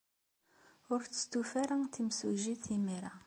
[0.93, 3.13] Ur testufa ara temsujjit imir-a.